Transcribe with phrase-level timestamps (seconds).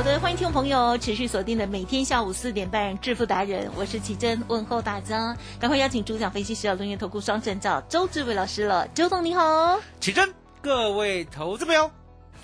[0.00, 10.32] 好的，欢迎听众朋友持续锁定的每天下午四点半《致富达人》，我是奇珍，问候大家，赶快邀请主讲分析师轮源投顾双证照周志伟老师了，周总你好，奇珍，
[10.62, 11.90] 各位投资朋友，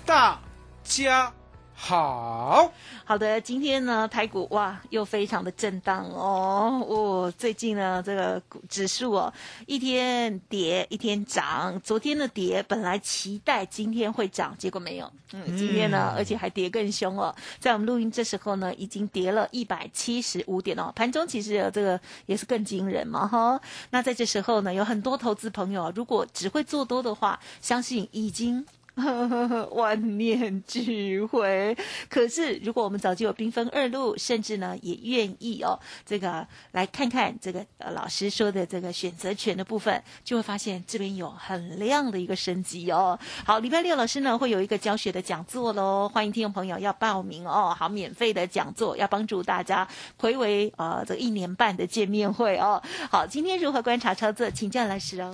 [0.05, 0.39] 大
[0.83, 1.33] 家。
[1.79, 2.73] 好
[3.05, 6.83] 好的，今天呢，台股哇又非常的震荡哦。
[6.89, 9.31] 哦，最近呢，这个指数哦，
[9.67, 11.79] 一天跌一天涨。
[11.81, 15.09] 昨天的跌本来期待今天会涨，结果没有。
[15.33, 17.33] 嗯，今天呢，而且还跌更凶哦。
[17.59, 20.91] 在我们录音这时候呢，已经跌了一百七十五点哦。
[20.95, 23.61] 盘中其实这个也是更惊人嘛哈。
[23.91, 28.65] 那在这时候呢，有很多投资朋友，如果只会做多的话，相信已经。
[29.71, 31.77] 万念俱灰。
[32.09, 43.17] 可是，如果我们早就有兵分二路，甚至呢也愿意哦，这个来看看这个呃老师说的这个选择权的部分，就会发现这边有很亮的一个升级哦。
[43.45, 47.75] 好，礼拜六老师呢会有一个教学的讲座喽，欢迎听众朋友要报名哦。
[47.77, 52.81] 好，免费的讲座要帮助大家回为呃这一年半的见面会哦。
[53.11, 55.31] 好，今天如何观察操作，请教老师哦。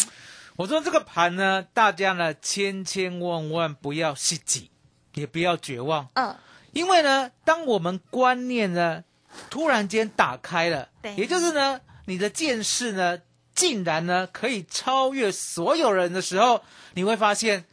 [0.55, 4.69] 我说这个盘呢，大家呢千千万万不要失己，
[5.15, 6.07] 也不要绝望。
[6.13, 6.35] 嗯，
[6.73, 9.03] 因为呢，当我们观念呢
[9.49, 13.19] 突然间打开了，对，也就是呢，你的见识呢
[13.55, 16.61] 竟然呢可以超越所有人的时候，
[16.93, 17.65] 你会发现，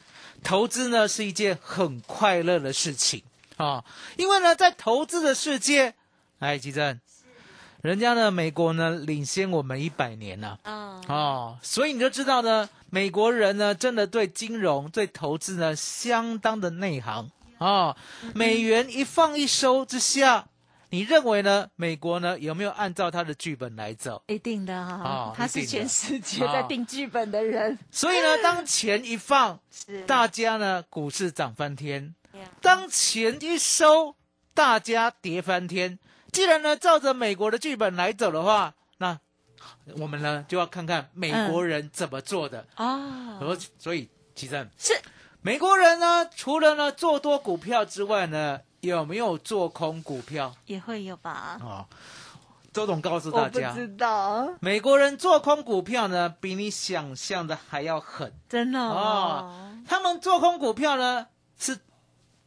[0.42, 3.22] 投资呢是一件很快乐的事情
[3.58, 3.84] 啊。
[4.16, 5.94] 因为呢，在投资的世界，
[6.38, 6.98] 哎，吉正。
[7.82, 17.96] 人家呢，美国呢领先我们一百年了，哦，所以你就知道呢，美国人呢真的对金融、对投资呢相当的内行哦。
[18.34, 20.46] 美元一放一收之下，
[20.90, 21.68] 你认为呢？
[21.76, 24.22] 美国呢有没有按照他的剧本来走？
[24.26, 27.78] 一定的哈，他是全世界在定剧本的人。
[27.90, 29.58] 所以呢，当钱一放，
[30.06, 32.12] 大家呢股市涨翻天；
[32.60, 34.14] 当钱一收，
[34.52, 35.98] 大家跌翻天。
[36.32, 39.18] 既然呢，照着美国的剧本来走的话，那
[39.98, 43.38] 我们呢就要看看美国人怎么做的啊。
[43.38, 45.00] 所所以，其实是
[45.42, 50.54] 美国人呢，除了呢做多股票之外呢，有没有做空股票？
[50.66, 51.58] 也会有吧。
[51.60, 51.86] 哦，
[52.72, 58.32] 周董告诉大家，不知道美国人做空股票呢，比你想象的还要狠。
[58.48, 61.26] 真的哦，他们做空股票呢，
[61.58, 61.80] 是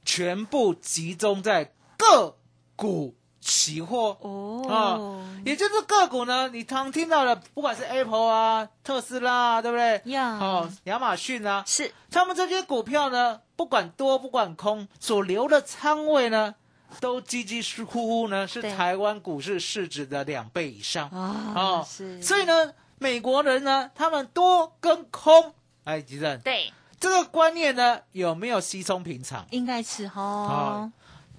[0.06, 2.38] 全部集中在个
[2.76, 3.16] 股。
[3.44, 4.96] 期货哦啊，
[5.44, 10.02] 也就是个股呢，你常听到的，不管是 Apple 啊、特斯拉啊，对不对？
[10.06, 16.56] 呀，哦，亚马逊啊，是他们这些股票呢，不管多不管空，所留的仓位呢，
[17.02, 21.84] 都积积呼呼呢，是台湾股市市值的两倍以上啊。
[21.84, 29.46] 是，所以呢，美国人呢，他们多跟空，哎，吉正，对这个观念呢，有没有稀松平常？
[29.52, 30.90] 应该是哈。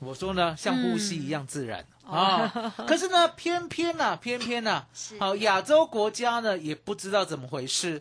[0.00, 1.82] 我说呢，像呼吸一样自然。
[2.06, 4.84] 啊，可是呢，偏偏呐，偏偏呐，
[5.18, 7.98] 好，亚洲国家呢也不知道怎么回事。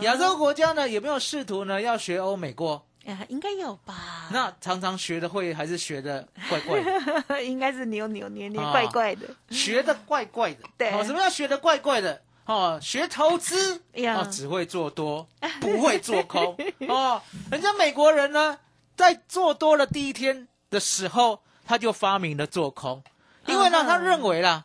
[0.00, 2.86] 亚洲国家呢有没有试图呢要学欧美过？
[3.04, 4.28] 哎，应该有吧。
[4.32, 6.80] 那常常学的会还是学的怪怪
[7.28, 7.42] 的？
[7.42, 9.26] 应该是扭扭捏捏、怪怪的。
[9.50, 10.60] 学的怪怪的。
[10.78, 10.90] 对。
[10.92, 12.22] 哦，什么叫学的怪怪的？
[12.46, 15.26] 哦，学投资哦，只会做多，
[15.60, 16.56] 不会做空。
[16.88, 17.20] 哦，
[17.50, 18.58] 人家美国人呢，
[18.96, 23.02] 在做多了第一天的时候，他就发明了做空。
[23.46, 24.64] 因为呢，他认为啦，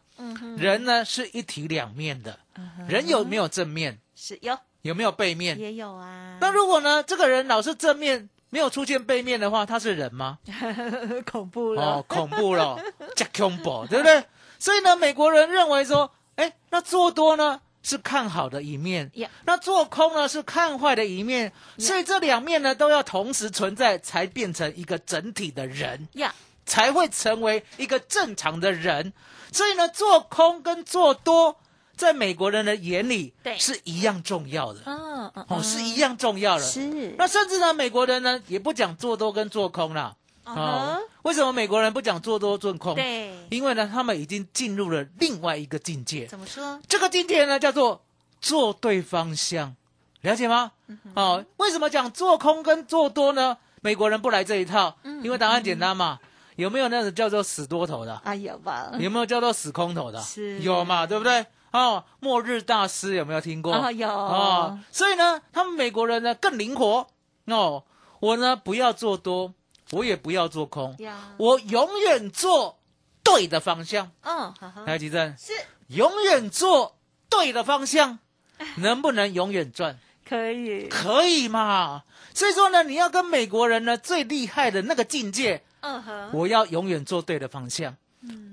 [0.57, 2.39] 人呢是一体两面的，
[2.87, 3.99] 人有没有正面？
[4.15, 5.59] 是有，有没有背面？
[5.59, 6.37] 也有啊。
[6.41, 10.39] 那如果呢，这个人老是正面，没有出现背面的话，他是人吗？
[11.29, 12.79] 恐怖了哦，恐怖了，
[13.15, 14.23] 加恐怖，对不对？
[14.59, 19.11] 所以呢，美国人认为说，哎，那做多呢是看好的一面，
[19.45, 26.07] 那做空呢是看坏的一面，所以这两面呢都要同时存在，才变成一个整体的人。
[26.13, 26.33] 呀。
[26.67, 29.13] 才会成为一个正常的人，
[29.51, 31.57] 所以呢，做空跟做多，
[31.95, 34.81] 在美国人的眼里，对，是一样重要的。
[34.85, 36.63] 嗯哦是一样重要的。
[36.63, 37.15] 是。
[37.17, 40.15] 那甚至呢，美国人呢，也不讲做多跟做空了，
[40.45, 42.95] 哦，为什么美国人不讲做多做空？
[42.95, 46.27] 对，因为呢，他们已经进入了另外一个境界。
[46.27, 46.79] 怎么说？
[46.87, 48.03] 这个境界呢，叫做
[48.39, 49.75] 做对方向，
[50.21, 50.73] 了解吗？
[51.15, 53.57] 哦，为什么讲做空跟做多呢？
[53.81, 56.19] 美国人不来这一套，因为答案简单嘛。
[56.57, 58.13] 有没有那种叫做死多头的？
[58.25, 58.91] 啊，有吧？
[58.99, 60.19] 有没有叫做死空头的？
[60.21, 61.05] 是，有嘛？
[61.07, 61.45] 对不对？
[61.71, 63.71] 哦，末日大师有没有听过？
[63.73, 64.09] 啊，有。
[64.09, 67.07] 哦，所以呢，他们美国人呢更灵活
[67.45, 67.83] 哦。
[68.19, 69.53] 我呢不要做多，
[69.91, 70.97] 我也不要做空，
[71.37, 72.79] 我永远做
[73.23, 74.09] 对的方向。
[74.23, 74.51] 嗯，
[74.87, 75.53] 来，吉正是
[75.89, 76.97] 永远做
[77.29, 78.17] 对的方向，
[78.77, 79.99] 能不能永远赚？
[80.27, 82.03] 可以，可以嘛？
[82.33, 85.61] 所以说呢，你要跟美国人呢最厉害的那个境界。
[85.81, 87.95] 嗯哼，我要永远做对的方向。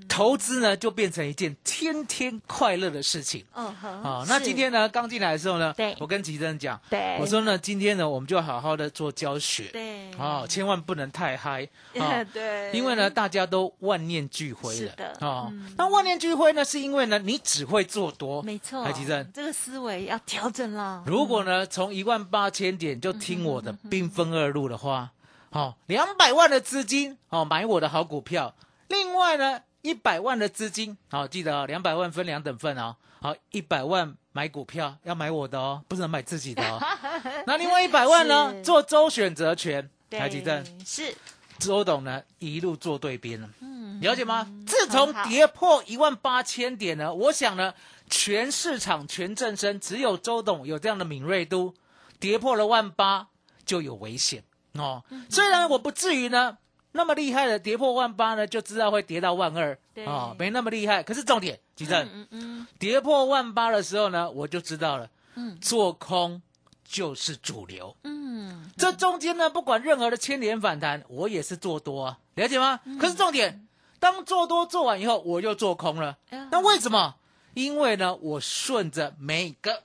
[0.07, 3.43] 投资呢，就变成一件天天快乐的事情。
[3.53, 11.67] 嗯哼，啊，那今天呢，刚进来的时候呢，对，我跟吉珍讲，对，我说呢，今天呢，我们就好好的做教学，对，啊，千万不能太嗨，
[11.99, 21.03] 啊， 对，因为呢，大家都万念俱灰了，啊，那万念俱灰呢，是因为呢，你只会做多，没错，吉珍，这个思维要调整了。
[21.05, 25.11] 如果呢，从一万八千点就听我的兵分二路的话，
[25.55, 28.53] 好，两百万的资金哦，买我的好股票，
[28.89, 29.61] 另外呢。
[29.81, 32.95] 一百万的资金，好记得哦，两百万分两等份哦。
[33.21, 36.81] 好，一百万买股票要买我的哦，不能买自己的哦。
[37.45, 38.63] 那另外一百万呢？
[38.63, 41.15] 做周选择权，台积电是
[41.59, 44.51] 周董呢一路做对边了，嗯，了解吗？
[44.65, 47.75] 自从跌破一万八千点呢，我想呢，
[48.09, 51.75] 全市场全正身，只有周董有这样的敏锐度，
[52.19, 53.27] 跌破了万八
[53.63, 54.43] 就有危险
[54.77, 55.03] 哦。
[55.29, 56.57] 虽然我不至于呢。
[56.97, 61.03] 那么厉害的跌破万八呢，就知道会跌到万二啊，没那么厉害。
[61.03, 66.41] 可是重点，吉正，嗯嗯，跌破万八的时候呢，我就知道了，嗯，做空
[66.85, 72.79] 就是主流，嗯，这中间呢，不管任何的千点反弹，我也是做多啊，了解吗？
[72.97, 73.67] 可是重点，
[73.99, 76.17] 当做多做完以后，我又做空了。
[76.49, 77.15] 那为什么？
[77.55, 79.83] 因为呢，我顺着每个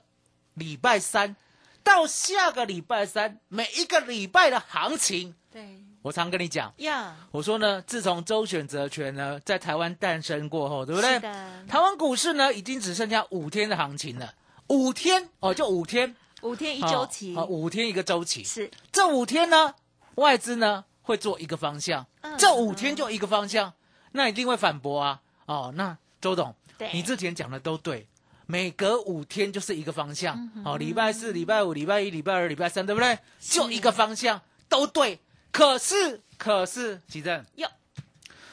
[0.53, 1.35] 礼拜三
[1.83, 5.83] 到下个礼拜三每一个礼拜的行情，对。
[6.03, 11.19] 我常跟你讲，呀，我说呢，自从周选择权呢在台湾诞生过后，对不对？
[11.67, 14.33] 台湾股市呢已经只剩下五天的行情了，
[14.69, 18.43] 五天哦，就五天，五天一周期，啊，五天一个周期。
[18.43, 18.71] 是。
[18.91, 19.75] 这五天呢，
[20.15, 23.71] 外资呢会做一个方向，这五天就一个方向，
[24.13, 25.21] 那一定会反驳啊。
[25.45, 26.55] 哦，那周董，
[26.91, 28.07] 你之前讲的都对，
[28.51, 33.17] 每隔五天就是一个方向，哦，礼拜四、礼拜五、礼拜一、礼拜二、礼拜三，对不对？
[33.39, 35.21] 就一个方向，都对。
[35.53, 37.69] 可是，可是，奇正，哟。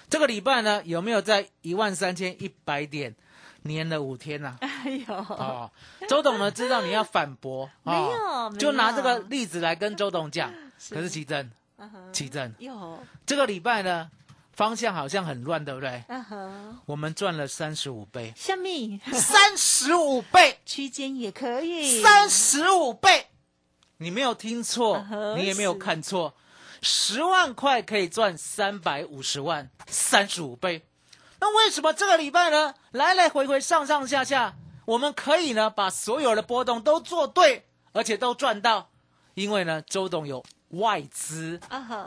[0.08, 3.12] 这个礼拜呢，有没有在一万三千一百点
[3.64, 4.56] 粘了五天呢？
[4.60, 5.68] 哎呦，哦，
[6.08, 10.54] 周董呢知道你要反驳， 没有，就拿这个例子来跟周董讲。
[10.90, 11.50] 可是奇正，
[12.12, 14.08] 奇正，有这个礼拜呢，
[14.58, 16.02] 方向好像很乱，对不对？
[16.84, 19.00] 我们赚了三十五倍，虾米？
[19.12, 23.28] 三十五倍，区间也可以，三十五倍，
[23.98, 25.06] 你没有听错，
[25.36, 26.34] 你也没有看错。
[26.82, 30.84] 十万块可以赚三百五十万，三十五倍。
[31.38, 32.74] 那为什么这个礼拜呢？
[32.90, 34.56] 来来回回上上下下，
[34.86, 38.90] 我们可以呢把所有的波动都做对，而且都赚到。
[39.34, 41.60] 因为呢，周董有外资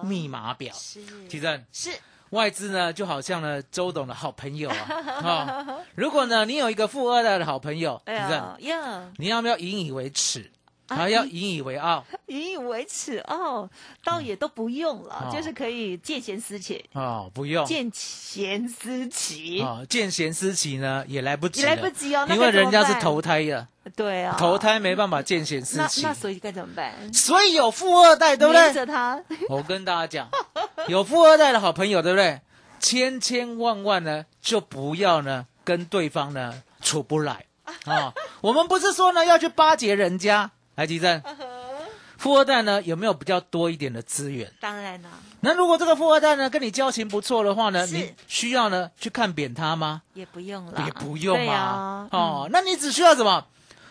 [0.04, 0.75] 密码表。
[0.75, 1.92] 是，提正是
[2.31, 5.66] 外资呢，就好像呢周董的好朋友啊。
[5.95, 10.52] 如果呢你有一个富二代的好朋友，提正，你要不要引以为耻？
[10.88, 13.69] 还要引以为傲，引以为耻哦，
[14.04, 16.83] 倒也都不用了，就是可以见贤思齐。
[16.92, 17.66] 哦，不用。
[17.66, 19.61] 见贤思齐。
[19.61, 26.92] 哦，见贤思齐呢也来不及，来不及哦，因为人家是投胎的，对啊，投胎没办法见贤思齐，那所以该怎么办？
[27.14, 28.73] 所以有富二代，对不对？
[28.73, 30.30] 着他，我跟大家讲，
[30.88, 32.42] 有富二代的好朋友，对不对？
[32.80, 37.45] 千千万万呢，就不要呢跟对方呢处不来
[37.85, 38.14] 啊。
[38.42, 40.52] 我们不是说呢要去巴结人家。
[40.76, 41.21] 来，吉正，
[42.18, 44.52] 富二代呢有没有比较多一点的资源？
[44.59, 45.09] 当然了。
[45.42, 50.02] 那如果这个富二代呢跟你交情不错的话呢，你需要呢去看扁他吗？
[50.14, 52.07] 也不用了，也不用啊。
[52.11, 53.45] 哦，那你只需要什么？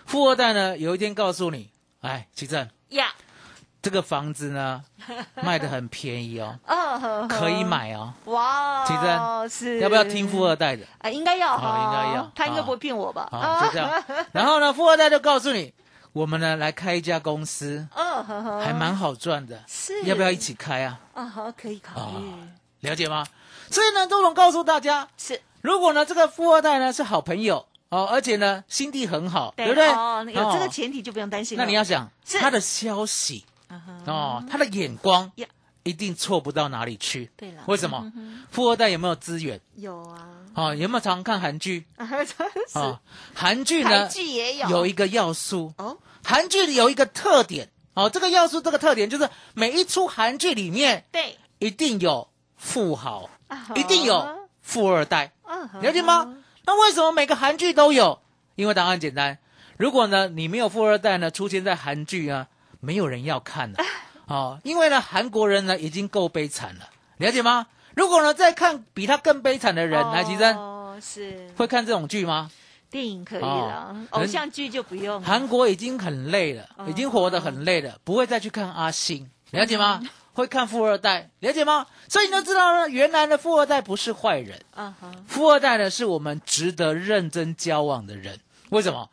[0.07, 1.71] 富二代呢有一天告诉你，
[2.01, 2.69] 哎，吉正呀，
[3.83, 4.83] 这个房子呢
[5.43, 6.59] 卖的很便宜哦，
[7.29, 8.13] 可以买哦。
[8.27, 10.85] 哇，吉正是要不要听富二代的？
[10.99, 13.29] 啊，应该要，应该要，他应该不会骗我吧？
[13.33, 13.91] 啊，就这样。
[14.33, 15.73] 然后呢，富二代就告诉你。
[16.13, 20.99] 我们呢来开一家公司，哦，还蛮好赚的，是，要不要一起开啊？
[21.15, 23.25] 啊，好，可以考虑，了解吗？
[23.71, 29.89] 所以呢，周总告诉大家，是，如果呢这个富二代呢是好朋友哦，而且呢心地很好，对不对？
[29.93, 31.57] 哦，有这个前提就不用担心。
[31.57, 32.11] 那你要想
[32.41, 33.45] 他的消息，
[34.07, 35.31] 哦，他的眼光
[35.83, 37.31] 一定错不到哪里去。
[37.37, 38.13] 对了，为什么？
[38.51, 39.61] 富二代有没有资源？
[39.77, 40.29] 有啊。
[40.55, 41.87] 哦，有没有常看韩剧？
[42.75, 43.01] 啊，
[43.35, 43.89] 韩剧呢？
[43.91, 45.97] 韩剧也有有一个要素哦。
[46.23, 53.31] 韩剧有一个特点哦，这个要素这个特点就是每一出韩剧里面，对，一定有富豪，
[53.75, 55.33] 一定有富二代，
[55.81, 56.37] 了解吗？
[56.67, 58.21] 那为什么每个韩剧都有？
[58.57, 59.39] 因为答案简单，
[59.79, 62.49] 如果呢你没有富二代呢出现在韩剧啊，
[62.81, 63.79] 没有人要看了
[64.27, 67.67] 哦，因为呢韩国人呢已经够悲惨了，了解吗？
[67.95, 70.57] 如果呢再看比他更悲惨的人，来吉珍，
[71.01, 72.51] 是会看这种剧吗？
[72.91, 75.23] 电影可以了，偶像剧就不用。
[75.23, 80.03] 韩国已经很累了，已经活得很累了，不会再去看阿星，了解吗？
[80.33, 81.87] 会看富二代，了解吗？
[82.09, 84.61] 所以你就知道呢，原来的富二代不是坏人，
[85.27, 88.39] 富二代呢是我们值得认真交往的人。
[88.71, 89.09] 为什么？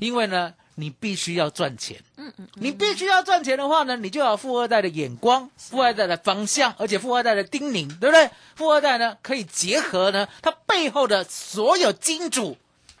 [0.00, 2.02] 因为呢，你必须要赚钱。
[2.16, 8.30] 嗯嗯，你必须要赚钱的话呢，你就要富二代的眼光、富二代的方向，而且富二代的叮咛，对不对？
[8.56, 12.56] 富二代呢，可以结合呢他背后的所有金主，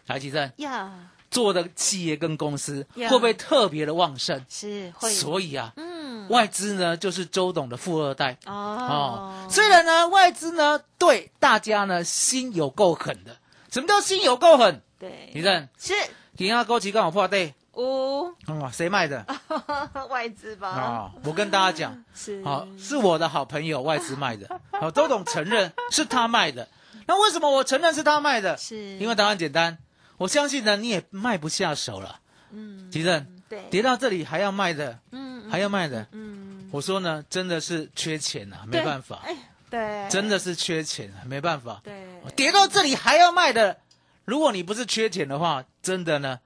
[0.06, 0.92] 台积电呀
[1.30, 4.44] 做的企业跟公司会不会特别的旺盛？
[4.48, 5.10] 是会。
[5.12, 9.46] 所以啊，嗯，外资呢就是周董的富二代哦。
[9.48, 13.36] 虽然呢，外资呢对大家呢心有够狠的。
[13.70, 14.82] 什么叫心有够狠？
[14.98, 15.94] 对，你认是？
[16.36, 19.24] 底下高旗刚好破对，哦，啊，谁卖的？
[20.10, 20.68] 外资吧。
[20.68, 24.60] 啊，我跟大家讲， 是，好，是我的好朋友外资卖的。
[24.72, 26.68] 好，周董承认是他卖的。
[27.06, 28.56] 那为什么我承认是他卖的？
[28.56, 29.78] 是因为答案简单，
[30.16, 32.20] 我相信呢，你也卖不下手了。
[32.52, 39.36] 嗯，吉正，对，跌到这里还要卖的，嗯，还要卖的，嗯，我说呢，真的是缺钱啊，没办法，哎
[39.70, 43.78] 对，真的是缺钱，没办法，对，跌到这里还要卖的。
[44.24, 46.40] 如果你不是缺钱的话，真的呢，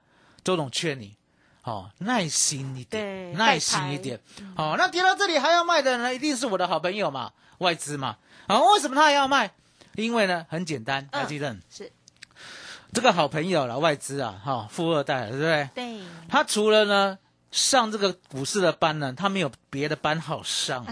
[0.45, 1.17] 周董劝你，
[1.63, 4.19] 哦，耐心一点，耐心一点，
[4.55, 9.51] 好，那跌到这里还要卖的呢，一定是我的好朋友嘛，外资嘛，啊，为什么他还要卖？
[9.95, 11.91] 因为呢，很简单，还记得是
[12.93, 15.69] 这个好朋友了，外资啊，哈，富二代，对不对？
[15.73, 15.99] 对，
[16.29, 17.17] 他除了呢
[17.49, 20.85] 上这个股市的班呢，他没有别的班好上，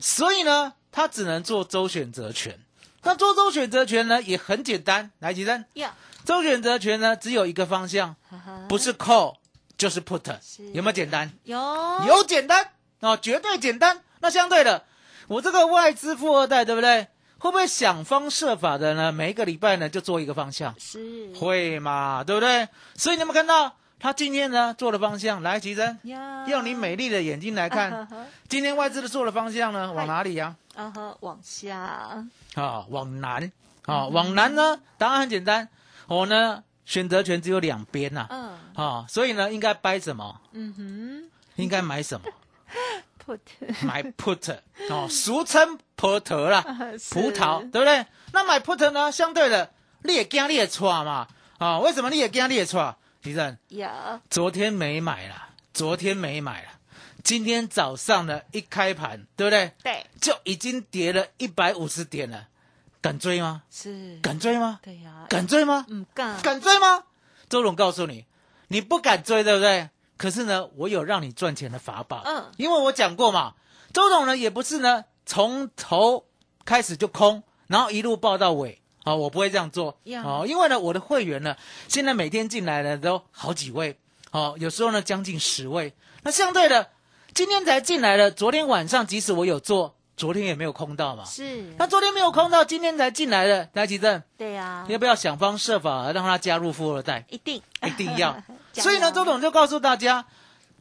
[0.00, 2.58] 所以呢，他只能做周选择权。
[3.02, 5.64] 那做周选择权呢，也很简单，来，几声。
[6.28, 8.14] 周选择权呢，只有一个方向，
[8.68, 9.36] 不是 call
[9.78, 10.30] 就是 put，
[10.74, 11.32] 有没有简单？
[11.44, 11.58] 有，
[12.06, 12.68] 有简单
[13.00, 14.02] 哦，绝对简单。
[14.20, 14.84] 那相对的，
[15.26, 17.06] 我这个外资富二代，对不对？
[17.38, 19.10] 会不会想方设法的呢？
[19.10, 22.22] 每一个礼拜呢，就做一个方向，是会嘛？
[22.22, 22.68] 对不对？
[22.94, 25.98] 所以你们看到他今天呢做的方向，来，齐珍，
[26.46, 28.06] 用你美丽的眼睛来看，
[28.50, 30.54] 今天外资的做的方向呢，往哪里呀？
[30.74, 31.78] 啊哈，往下
[32.54, 33.50] 啊，往南
[33.86, 34.78] 啊，往南呢？
[34.98, 35.66] 答案很简单。
[36.08, 40.40] 我呢，选择权只有两边呐，嗯，啊，所以呢，应该掰什么？
[40.52, 41.30] 嗯哼，
[41.62, 42.26] 应该买什么？
[43.24, 43.38] put，
[43.82, 44.58] 买 put，
[44.90, 46.62] 哦，俗称 put 啦，
[47.12, 48.06] 葡萄，对不对？
[48.32, 49.70] 那买 put 呢，相对的，
[50.02, 52.96] 你也惊你也错嘛，啊，为什么你也惊你也错？
[53.22, 53.86] 李正，有，
[54.30, 56.68] 昨天没买了，昨天没买了，
[57.22, 59.72] 今天早上呢，一开盘，对不对？
[59.82, 62.48] 对，就已经跌了一百五十点了。
[63.00, 63.62] 敢追吗？
[63.70, 64.80] 是敢追吗？
[64.82, 65.86] 对呀，敢追吗？
[65.88, 66.40] 嗯，敢。
[66.42, 67.04] 敢追吗？
[67.48, 68.26] 周总告诉你，
[68.68, 69.90] 你不敢追，对不对？
[70.16, 72.22] 可是呢，我有让你赚钱的法宝。
[72.24, 73.54] 嗯，因为我讲过嘛，
[73.92, 76.26] 周总呢也不是呢从头
[76.64, 79.98] 开始就空，然后一路报到尾啊，我不会这样做。
[80.24, 83.96] 哦，因为呢，我的会员呢，现在每天进来的都好几位，
[84.32, 85.94] 哦，有时候呢将近十位。
[86.24, 86.90] 那相对的，
[87.32, 89.94] 今天才进来的，昨天晚上即使我有做。
[90.18, 91.72] 昨天也没有空到嘛，是。
[91.78, 94.20] 那昨天没有空到，今天才进来的，来吉正。
[94.36, 94.84] 对呀。
[94.88, 97.24] 要不要想方设法让他加入富二代？
[97.30, 98.36] 一定，一定要。
[98.74, 100.26] 所以呢，周董就告诉大家，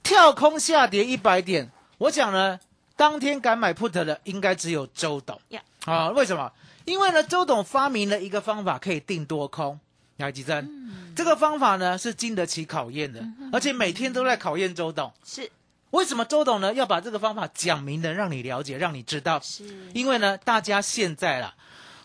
[0.01, 2.59] 跳空下跌一百点，我讲呢，
[2.95, 5.39] 当天敢买 put 的应该只有周董。
[5.49, 5.61] 呀。
[5.85, 6.51] 啊，为什么？
[6.85, 9.79] 因为呢，周董发明了一个方法可以定多空，
[10.17, 10.57] 来吉正。
[10.65, 11.13] 嗯。
[11.15, 15.13] 这个方法呢是经得起考验的，而且每天都在考验周董。
[15.23, 15.51] 是。
[15.97, 19.39] 为什么周董呢要把这个方法讲明的，让你了解，让你知道？
[19.39, 21.55] 是，因为呢，大家现在啦，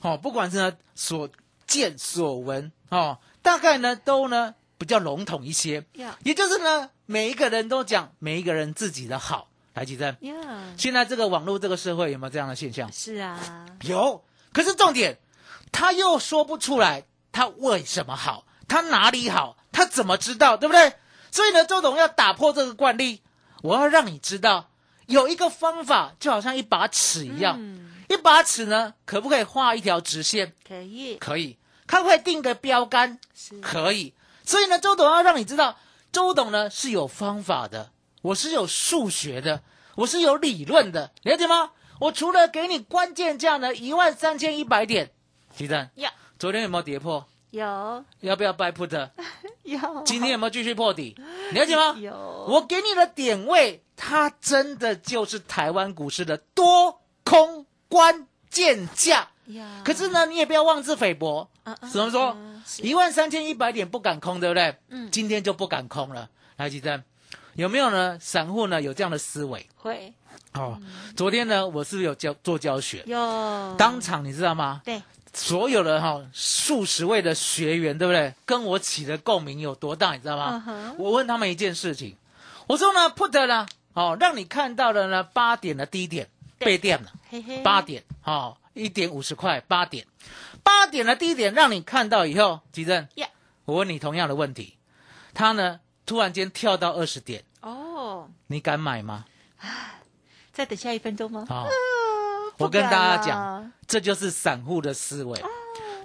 [0.00, 1.28] 哦，不管是呢所
[1.66, 5.84] 见所闻，哦，大概呢都呢比较笼统一些，
[6.24, 10.16] 也就是呢，每一个人都讲每一个人自己的好，来举证。
[10.78, 12.90] 现在这个网络这个社会有没有这样的现象？
[12.90, 14.24] 是啊，有。
[14.54, 15.18] 可是重点，
[15.70, 20.94] 他又说不出来他为什么好，他哪里好，他怎么知道，对不对？
[21.30, 23.20] 所以呢，周董要打破这个惯例。
[23.62, 24.70] 我要让你知道，
[25.06, 27.58] 有一个方法，就好像一把尺一样。
[28.08, 30.54] 一把尺呢，可不可以画一条直线？
[30.68, 31.56] 可以，可以。
[31.86, 33.18] 它会定个标杆，
[33.62, 34.14] 可以。
[34.44, 35.78] 所以呢，周董要让你知道，
[36.10, 37.90] 周董呢是有方法的，
[38.20, 39.62] 我是有数学的，
[39.94, 41.70] 我是有理论的，了解吗？
[42.00, 45.12] 我除了给你关键价呢一万三千一百点，
[45.56, 47.26] 吉正，呀，昨天有没有跌破？
[47.52, 49.10] 有，要不要 buy put？
[49.62, 49.78] 有。
[50.06, 51.14] 今天有没有继续破底？
[51.52, 51.94] 了解吗？
[52.00, 52.12] 有。
[52.48, 59.28] 我给你的点位，它真的就是台湾股市的多空关键价。
[59.48, 59.82] 呀。
[59.84, 61.46] 可是呢，你也不要妄自菲薄。
[61.92, 62.34] 怎么说？
[62.78, 64.74] 一万三千一百点不敢空，对不对？
[64.88, 65.10] 嗯。
[65.10, 66.30] 今天就不敢空了。
[66.56, 67.02] 来，吉正，
[67.54, 68.16] 有没有呢？
[68.18, 69.68] 散户呢有这样的思维？
[69.76, 70.14] 会。
[70.54, 70.80] 哦。
[71.14, 73.02] 昨天呢，我是不是有教做教学？
[73.06, 73.74] 有。
[73.76, 74.80] 当场你知道吗？
[74.86, 75.02] 对。
[75.34, 78.34] 所有的哈数十位的学员，对不对？
[78.44, 80.94] 跟我起的共鸣有多大，你知道吗？
[80.98, 82.16] 我问他们一件事情，
[82.66, 87.12] 我说呢，put 呢，哦，让你看到的呢，八点的低点被垫了，
[87.64, 90.06] 八点，哦，一点五十块，八点，
[90.62, 93.08] 八点的低点让你看到以后，吉正，
[93.64, 94.76] 我问你同样的问题，
[95.32, 99.24] 他呢突然间跳到二十点，哦，你敢买吗？
[100.52, 101.46] 再等下一分钟吗？
[101.48, 101.66] 好。
[102.62, 105.42] 我跟大家讲，这就是散户的思维。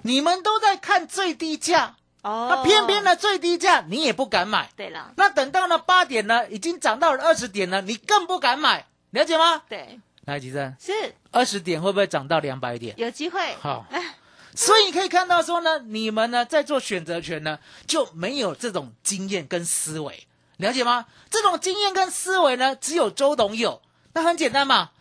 [0.04, 4.70] 你们都在看最低价，哦，那偏偏呢最低价你也不敢买。
[4.76, 9.64] 对了，那等到了八点呢，已经涨到了二十点了，你更不敢买，了解吗？
[9.68, 12.94] 对，来吉珍，是二十点会不会涨到两百点？
[12.98, 13.56] 有机会。
[13.60, 13.86] 好，
[14.56, 21.06] 所以你可以看到说呢，你们呢在做选择权呢就没有这种经验跟思维，了解吗？
[21.30, 23.82] 这种经验跟思维呢，只有周董有。
[24.14, 24.92] 那很简单嘛。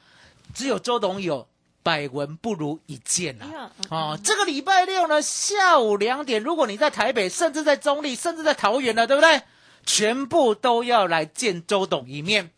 [0.56, 1.46] 只有周董有，
[1.82, 3.70] 百闻不如一见呐！
[3.90, 9.42] 哦，这个礼拜六呢，下午两点，如果你在台北，甚至在中立，甚至在桃园呢，对不对？
[9.84, 12.50] 全部都要来见周董一面，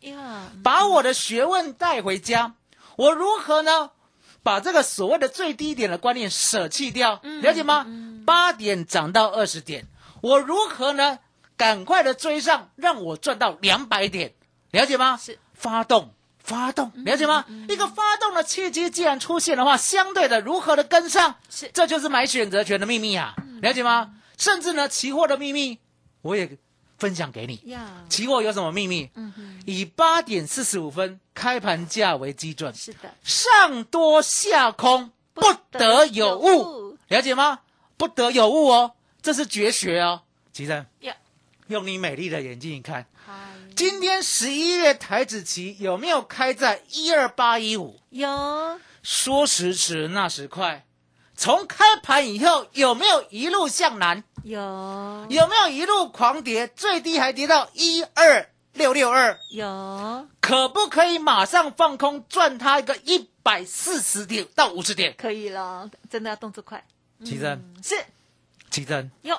[0.62, 2.54] 把我的学问带回家。
[2.94, 3.90] 我如何呢？
[4.44, 7.84] 把这个所谓的最低点的观念舍弃掉，了解吗？
[8.24, 9.88] 八点涨到二十点，
[10.22, 11.18] 我如何呢？
[11.56, 14.34] 赶快的追上，让我赚到两百点，
[14.70, 15.16] 了解吗？
[15.20, 16.14] 是发动。
[16.48, 17.44] 发动，了解吗？
[17.68, 24.14] 一个发动的契机既然出现的话，相对的如何的跟上，是这就是买选择权的秘密啊，了解吗？
[24.38, 25.78] 甚至呢，期货的秘密
[26.22, 26.56] 我也
[26.96, 27.76] 分享给你。
[28.08, 29.10] 期货有什么秘密？
[29.14, 37.60] 嗯以八点四十五分开盘价为基准，是的，上多下空不得有误，了解吗？
[37.98, 40.86] 不得有误哦，这是绝学哦，吉生。
[41.66, 43.04] 用你美丽的眼睛一看。
[43.74, 48.00] 今天十一月台子期有没有开在一二八一五？
[48.10, 48.80] 有。
[49.02, 50.84] 说时迟，那时快，
[51.36, 54.24] 从开盘以后有没有一路向南？
[54.42, 54.58] 有。
[55.30, 56.66] 有没有一路狂跌？
[56.68, 59.38] 最低还跌到一二六六二？
[59.50, 60.28] 有。
[60.40, 65.14] 可不可以马上放空赚它一个一百四十点到五十点？
[65.16, 66.84] 可以了，真的要动作快。
[67.24, 67.94] 奇珍是。
[68.70, 69.38] 奇珍有。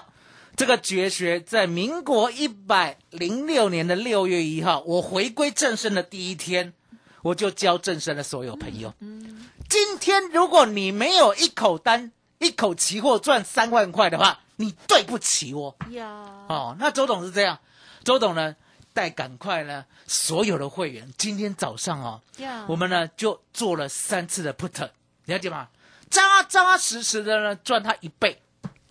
[0.60, 6.74] 这个绝学在民国一百零六年的六月一号，我回归正身的第一天，
[7.22, 8.94] 我就教正身的所有朋友。
[9.00, 15.78] 嗯，今天如果你没有一口单、一口期货赚三万块的话，你对不起我。
[15.92, 17.60] 呀，哦，那周董是这样，
[18.04, 18.54] 周董呢
[18.94, 22.22] 带赶快呢所有的会员，今天早上哦，
[22.68, 24.90] 我们呢就做了三次的 put，
[25.24, 25.70] 了解吗？
[26.10, 28.42] 扎扎实实的呢赚他一倍。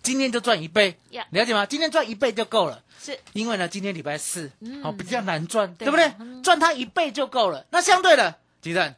[0.09, 0.97] 今天就赚一倍，
[1.33, 1.67] 了解吗？
[1.67, 3.19] 今天赚一倍就够了，是。
[3.35, 4.51] 因为呢，今天礼拜四，
[4.83, 6.11] 哦，比较难赚，对不对？
[6.43, 7.67] 赚它一倍就够了。
[7.71, 8.95] 那相对的，吉正，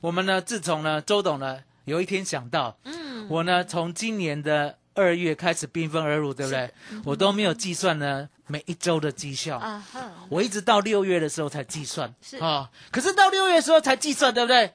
[0.00, 6.70] 我们呢，自从呢，周董呢，有一天想到，嗯，我呢，从今年的二月开始缤纷而入，对不对？
[7.04, 9.84] 我都没有计算呢每一周的绩效，啊
[10.28, 12.36] 我一直到六月的时候才计算，是。
[12.36, 14.72] 啊，可是到六月的时候才计算，对不对？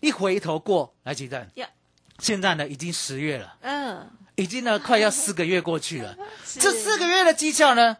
[0.00, 1.48] 一回头过来，吉正，
[2.18, 4.10] 现在呢，已经十月了，嗯。
[4.36, 6.16] 已经呢，快要四个月过去了。
[6.44, 7.98] 这四个月的绩效呢，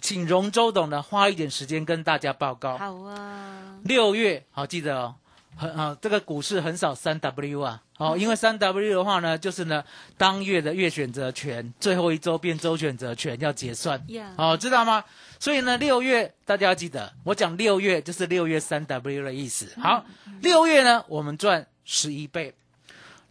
[0.00, 2.76] 请容周董呢花一点时间跟大家报告。
[2.76, 3.78] 好啊。
[3.84, 5.14] 六月好记得哦，
[5.56, 9.82] 很啊，这个股市很少三 W 啊，哦，因为三 W 的话呢，就是呢
[10.16, 14.00] 当月的月选择权最后一周变周选择权要结算。
[14.36, 15.02] 哦，知道吗？
[15.40, 19.72] 所以呢，六月大家要记得，我讲六月就是六月三 W 的意思。
[19.80, 20.04] 好，
[20.40, 22.54] 六月呢，我们赚十一倍。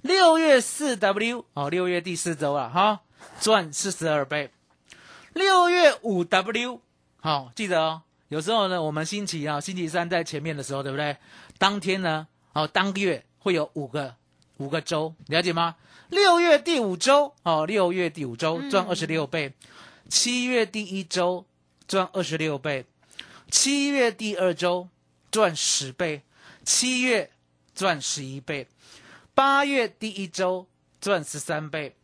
[0.02, 3.02] 六月四 W 哦，六月第四周了哈，
[3.40, 4.52] 赚四十二倍。
[5.34, 6.82] 六月五 W
[7.20, 8.02] 好，记得哦。
[8.30, 11.18] 有时候呢，我们星期啊，星期三在前面的时候，对不对？
[11.58, 14.16] 当天呢，哦，当月会有五个
[14.58, 15.76] 五个周，了解吗？
[16.10, 19.54] 六月第五周哦，六月第五周赚二十六倍。
[20.10, 21.46] 七月第一周
[21.88, 22.86] 赚二十六倍。
[23.50, 24.90] 七月第二周
[25.30, 26.24] 赚十倍。
[26.66, 27.30] 七月
[27.76, 28.68] 赚十一倍。
[29.42, 30.68] 八月第一周
[31.00, 31.96] 赚十三倍，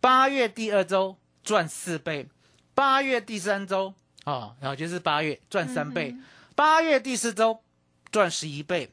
[0.00, 2.26] 八月第二周赚四倍，
[2.74, 3.92] 八月第三周
[4.24, 6.16] 啊，然后就是八月赚三倍，
[6.56, 7.62] 八月第四周
[8.10, 8.90] 赚十一倍，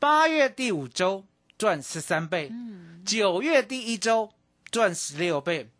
[0.00, 1.24] 八月第五周
[1.56, 2.50] 赚十三倍，
[3.06, 4.32] 九月第一周
[4.72, 5.70] 赚十六倍，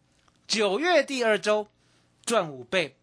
[0.47, 1.67] 九月第二周
[2.25, 2.97] 赚五倍，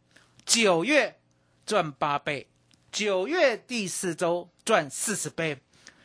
[0.46, 1.20] 九月
[1.65, 2.48] 赚八倍，
[2.89, 5.58] 九月第四周赚四十倍，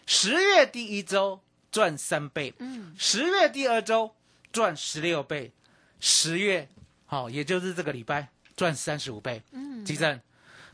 [0.05, 2.55] 十月第一周赚三倍，
[2.97, 4.15] 十月第二周
[4.53, 5.53] 赚十六倍，
[6.01, 6.69] 十月
[7.07, 9.43] 好，也就是这个礼拜赚三十五倍。
[9.53, 10.21] 嗯，吉正，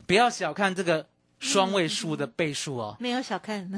[0.05, 1.07] 不要小看这个。
[1.39, 3.69] 双位数的倍数哦，没有小看，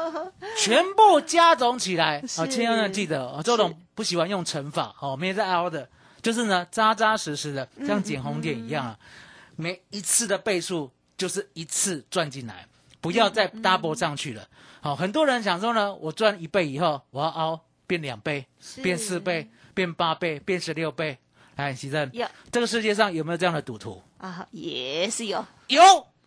[0.56, 2.46] 全部加总起来啊！
[2.46, 5.86] 千万要记得，周董不喜欢用乘法哦，没在凹的，
[6.22, 8.98] 就是呢扎扎实实的，像捡红点一样啊。
[9.56, 12.66] 每一次的倍数就是一次赚进来，
[13.02, 14.48] 不要再 double 上去了。
[14.84, 18.44] 好，很多人想说呢，我赚一倍以后，我要凹变两倍，
[18.82, 21.16] 变四倍，变八倍，变十六倍。
[21.54, 22.10] 哎，徐正，
[22.50, 24.44] 这个世界上有没有这样的赌徒啊？
[24.50, 25.80] 也是有，有。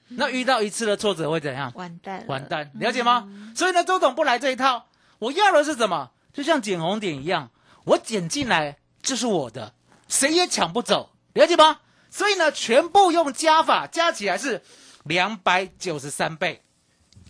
[0.08, 1.70] 那遇到一次的挫折会怎样？
[1.76, 3.28] 完蛋，完蛋，了解吗？
[3.54, 4.86] 所以呢，周董不来这一套。
[5.20, 6.12] 我要的是什么？
[6.32, 7.52] 就像捡红点一样，
[7.84, 9.74] 我捡进来就是我的，
[10.08, 11.82] 谁也抢不走，了解吗？
[12.10, 14.62] 所以呢，全部用加法加起来是
[15.04, 16.62] 两百九十三倍。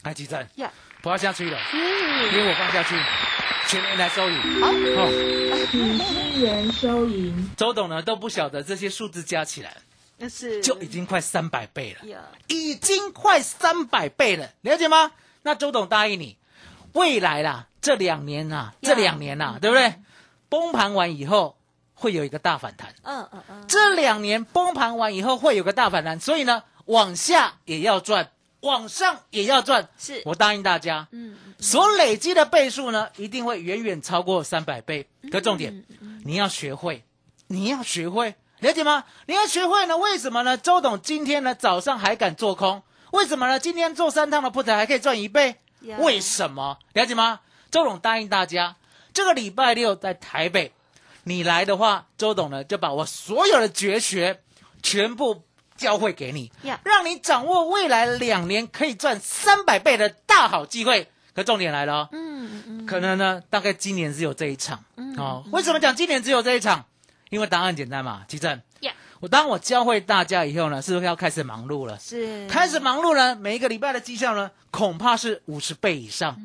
[0.04, 0.48] 来，几阵？
[1.06, 1.60] 呀，不要下去了，
[2.34, 2.96] 因为我放下去，
[3.68, 4.36] 全年来收银。
[4.96, 5.08] 好，
[5.72, 7.52] 新元收银。
[7.56, 9.78] 周董呢都不晓得这些数字加起来。
[10.18, 15.12] 那是就已经快三百倍了，已经快三百倍了，了解吗？
[15.44, 16.38] 那周董答应你，
[16.94, 19.94] 未来啦，这两年呐，这两年呐，对不对？
[20.48, 21.58] 崩盘完以后
[21.94, 28.32] 会有一个大反弹，嗯嗯嗯，这两年崩盘完以后会有个大反弹，所以呢，往下也要赚，
[28.66, 35.08] 往上也要赚，是我答应大家，嗯，所累积的倍数呢，一定会远远超过三百倍。
[35.32, 35.86] 可重点，
[36.24, 37.06] 你要学会，
[37.48, 38.36] 你要学会。
[38.60, 39.04] 了解吗？
[39.28, 39.98] 你要学会呢？
[39.98, 40.58] 为什么呢？
[40.58, 42.82] 周董今天呢早上还敢做空？
[43.12, 43.60] 为什么呢？
[43.60, 45.58] 今天做三趟的 put 还可以赚一倍？
[46.00, 46.80] 为什么？
[46.94, 47.42] 了解吗？
[47.70, 48.76] 周董答应大家，
[49.14, 50.72] 这个礼拜六在台北，
[51.26, 54.42] 你来的话，周董呢就把我所有的绝学
[54.82, 55.44] 全部
[55.78, 56.52] 教会给你，
[56.84, 61.10] 让你掌握未来两年可以赚三百倍的大好机会。
[61.34, 64.84] 可重点来了，嗯嗯，可能呢大概今年只有这一场，
[65.18, 66.86] 哦，为什么讲今年只有这一场？
[67.30, 68.62] 因为答案简单嘛，奇正。
[69.22, 71.98] 我当我教会大家以后呢，是不是要开始忙碌了？
[72.00, 72.48] 是。
[72.48, 76.38] 开始忙碌呢，每一个礼拜的绩效呢，恐怕是五十倍以上，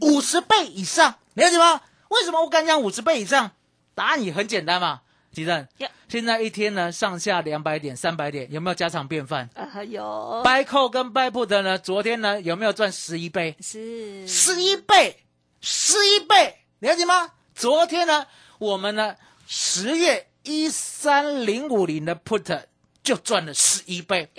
[0.00, 1.80] 五十倍以上，了解吗？
[2.08, 3.52] 为什么我敢讲五十倍以上？
[3.94, 5.00] 答案也很简单嘛，
[5.36, 5.68] 奇正。
[6.08, 9.50] 现在一天呢，上下两百点、三百点，有没有家常便饭？
[9.54, 10.40] 啊，有。
[10.42, 13.54] 掰扣跟 buy put 呢，昨天呢，有没有赚十一倍？
[13.60, 14.26] 是。
[14.26, 15.24] 十一倍，
[15.60, 17.32] 十一倍，了解吗？
[17.54, 18.26] 昨天呢，
[18.58, 19.14] 我们呢？
[19.46, 22.62] 十月一三零五零的 put
[23.02, 24.30] 就赚了十一倍，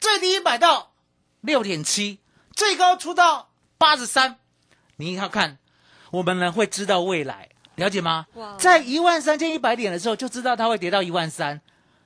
[0.00, 0.94] 最低买到
[1.42, 2.20] 六点七，
[2.54, 4.38] 最高出到八十三。
[4.96, 5.58] 你要看，
[6.12, 8.26] 我们呢会知道未来，了解吗？
[8.58, 11.60] 在一万三千一百点的时候就知道它会跌到一万三，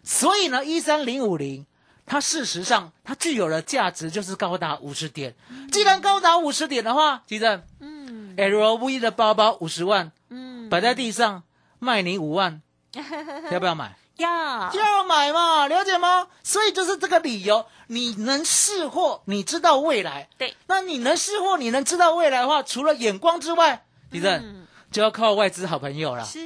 [0.04, 1.66] 所以呢，一三零五零
[2.06, 5.35] 它事实上它具有的价值就是高达五十点。
[5.72, 11.42] 既然高达五十点的话，记得，嗯，LV 的包包五十万，嗯，摆在地上。
[11.83, 12.61] 卖你五万，
[13.50, 13.96] 要不要买？
[14.18, 14.28] 要，
[14.74, 16.28] 要买嘛，了解吗？
[16.42, 20.28] 所以就是这个理由，你能试货，你知道未来。
[20.37, 26.24] 对，那你能试货，你能知道未来的话，除了眼光之外，李正就要靠外资好朋友了。
[26.24, 26.38] 是，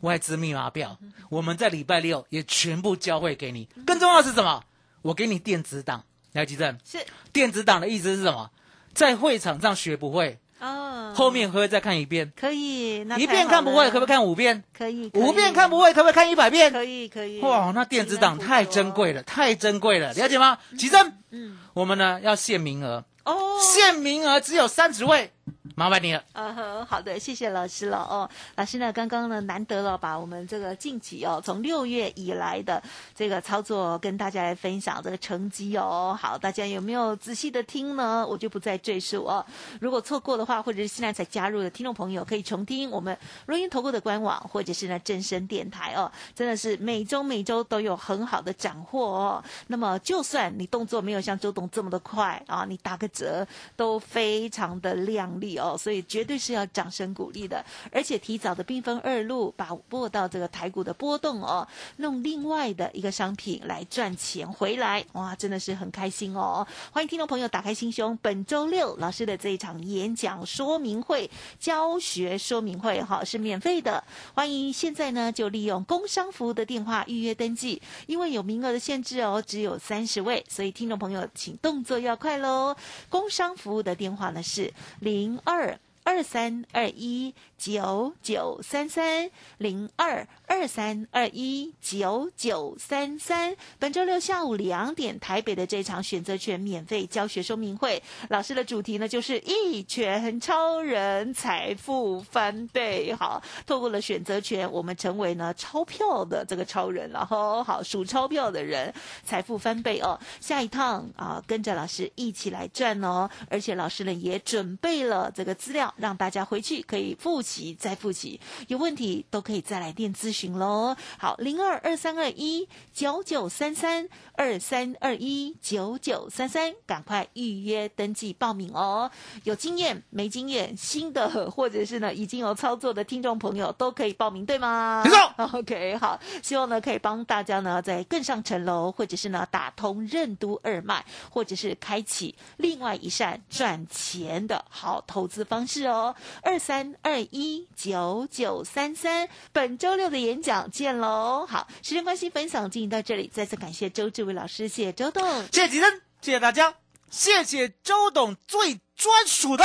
[0.00, 3.68] 外资密码表，我们在礼拜六也全部教会给你。
[3.86, 4.62] 更重要的是什么？
[5.02, 6.78] 我给你电子档，来，吉正。
[6.84, 6.98] 是，
[7.32, 8.50] 电子档的意思是什么？
[8.94, 10.38] 在会场上学不会。
[10.60, 14.62] 哦，后面会再看一遍，可以，一遍看不会，可不可以看五遍？
[14.76, 16.70] 可以，五遍看不会，可不可以看一百遍？
[16.70, 17.40] 可以，可以。
[17.40, 20.58] 哇，那电子档太珍贵了，太珍贵了，了解吗？
[20.76, 25.32] 吉正，嗯，我们呢要限名额，哦，限名额只有三十位。
[25.74, 26.22] 麻烦你了。
[26.32, 28.28] 呃，好的，谢谢老师了哦。
[28.56, 32.82] 老师呢，刚刚呢难得了，把我们这个近期哦，从六月以来的
[33.14, 36.16] 这个操作跟大家来分享这个成绩哦。
[36.20, 38.26] 好，大家有没有仔细的听呢？
[38.26, 39.44] 我就不再赘述哦。
[39.80, 46.10] 如果错过的话，或者是现在才加入的听众朋友，可以重听我们录音投顾的官网，或者是呢正声电台哦。
[46.34, 49.42] 真的是每周每周都有很好的斩获哦。
[49.68, 55.76] 那么，就算你动作没有像周董这么的快啊，你打个折都非常的亮力哦。
[55.76, 66.66] 所以绝对是要掌声鼓励的，而且提早的兵分二路，把握到这个台股的波动哦，弄另外的一个商品来赚钱回来，哇，真的是很开心哦！
[66.92, 82.76] 欢迎听众朋友打开心胸，本周六老师的这一场演讲说明会、教学说明会哈是免费的，欢迎现在呢就利用工商服务的电话预约登记，因为有名额的限制哦，只有三十位，所以听众朋友请动作要快喽！
[83.08, 85.38] 工商服务的电话呢是零零。
[85.44, 93.54] 二二三二一九九三三零二二三二一九九三三。
[93.78, 103.14] 本周六下午两点，台北的这场选择权免费教学说明会，老师的主题呢就是一拳超人，财富翻倍。
[103.14, 108.90] 好，透过了选择权，我们成为呢钞票的这个超人， 然后好数钞票的人，
[109.22, 110.18] 财富翻倍哦。
[110.40, 115.92] 下一趟啊，跟着老师一起来赚哦，而且老师呢也准备了这个资料。
[115.96, 120.96] 让大家回去可以复习再复习，有问题都可以再来电咨询喽。
[121.18, 129.10] 好，零二二三二一九九三三二三二一九九三三，赶快预约登记报名哦。
[129.44, 135.02] 有经验没经验，新的或者是呢已经有操作的听众朋友都可以报名，对吗？
[135.04, 135.18] 没错。
[135.58, 145.86] OK，好，希望呢可以帮大家呢在更上层楼，或者是呢打通任督二脉，或者是开启另外一扇赚钱的好投资方式。
[145.86, 147.39] 哦，二三二一
[147.76, 151.46] 九九三三，本周六的演讲见喽！
[151.48, 155.22] 好，时间关系，分享进行到这里，再次感谢周志伟老师，谢谢周董，
[155.52, 156.74] 谢谢吉珍，谢谢大家，
[157.10, 159.64] 谢谢周董最专属的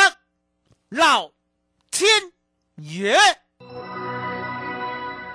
[0.89, 1.31] 老
[1.91, 2.09] 天
[2.75, 3.17] 爷。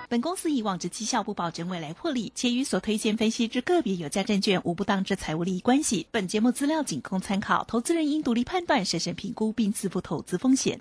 [0.08, 6.08] 本公司以往之绩效不保证未来获利，且与所推荐分析之个别有价证券无不当之财务利益关系。
[6.10, 10.80] 本节目资料仅供参考，投资人应独立判断、审慎评估并自负投资风险。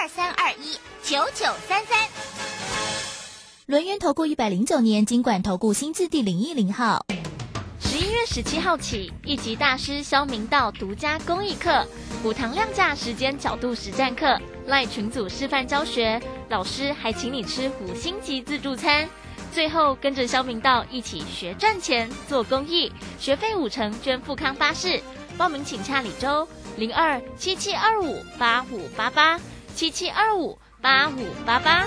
[0.00, 1.98] 二三二一九九三三。
[3.66, 7.04] 轮源投顾一百零九年经管投顾新字第零一零号。
[7.80, 11.84] 十一月十七号起，一级大师肖明道独家公益课，
[12.22, 16.22] 五堂量价时间角度实战课，赖群组示范教学。
[16.48, 19.08] 老师还请你吃五星级自助餐，
[19.52, 25.02] 最后跟着肖明道一起学赚钱、做公益，学费五成捐富康巴士。
[25.36, 29.40] 报名请洽李周零二七七二五八五八八
[29.78, 31.86] 七七二五八五八八。